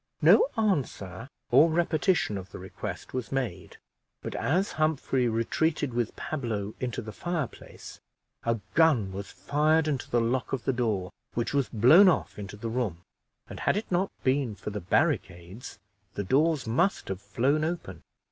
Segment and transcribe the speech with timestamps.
[0.23, 3.77] No answer or repetition of the request was made,
[4.23, 7.99] but, as Humphrey retreated with Pablo into the fireplace,
[8.43, 12.57] a gun was fired into the lock of the door, which was blown off into
[12.57, 13.03] the room,
[13.47, 15.77] and, had it not been for the barricades,
[16.15, 18.01] the doors must have flown open.